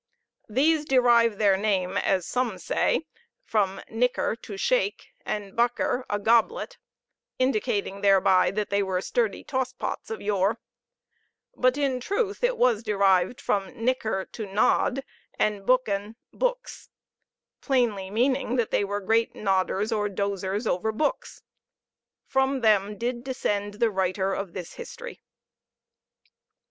These 0.49 0.85
derive 0.85 1.37
their 1.37 1.55
name, 1.57 1.95
as 1.95 2.25
some 2.25 2.57
say, 2.57 3.05
from 3.45 3.79
Knicker, 3.87 4.35
to 4.37 4.57
shake, 4.57 5.09
and 5.27 5.55
Beker, 5.55 6.05
a 6.09 6.17
goblet, 6.17 6.79
indicating 7.37 8.01
thereby 8.01 8.49
that 8.49 8.71
they 8.71 8.81
were 8.81 8.99
sturdy 8.99 9.43
toss 9.43 9.73
pots 9.73 10.09
of 10.09 10.19
yore; 10.19 10.57
but, 11.55 11.77
in 11.77 11.99
truth, 11.99 12.43
it 12.43 12.57
was 12.57 12.81
derived 12.81 13.39
from 13.39 13.69
Knicker, 13.75 14.25
to 14.31 14.47
nod, 14.51 15.03
and 15.37 15.67
Boeken, 15.67 16.15
books; 16.33 16.89
plainly 17.61 18.09
meaning 18.09 18.55
that 18.55 18.71
they 18.71 18.83
were 18.83 19.01
great 19.01 19.35
nodders 19.35 19.95
or 19.95 20.09
dozers 20.09 20.65
over 20.65 20.91
books; 20.91 21.43
from 22.25 22.61
them 22.61 22.97
did 22.97 23.23
descend 23.23 23.75
the 23.75 23.91
writer 23.91 24.33
of 24.33 24.53
this 24.53 24.73
history. 24.73 25.21